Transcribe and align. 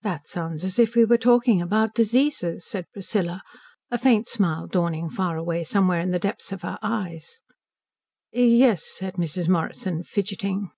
"That 0.00 0.26
sounds 0.26 0.64
as 0.64 0.78
if 0.78 0.94
we 0.94 1.04
were 1.04 1.18
talking 1.18 1.60
about 1.60 1.94
diseases," 1.94 2.64
said 2.66 2.86
Priscilla, 2.94 3.42
a 3.90 3.98
faint 3.98 4.26
smile 4.26 4.66
dawning 4.66 5.10
far 5.10 5.36
away 5.36 5.64
somewhere 5.64 6.00
in 6.00 6.12
the 6.12 6.18
depths 6.18 6.50
of 6.50 6.62
her 6.62 6.78
eyes. 6.80 7.42
"Yes," 8.32 8.82
said 8.86 9.16
Mrs. 9.16 9.48
Morrison, 9.48 10.02
fidgeting. 10.02 10.70